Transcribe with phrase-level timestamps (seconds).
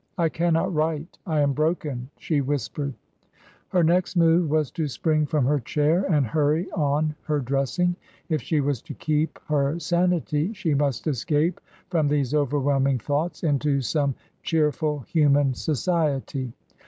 [0.17, 1.19] "I cannot write.
[1.27, 2.95] I am broken," she whispered.
[3.67, 7.95] Her next move was to spring from her chair and hurry on her dressing.
[8.27, 11.61] If she was to keep her sanity she must escape
[11.91, 16.51] from these overwhelming thoughts into some cheerful human society.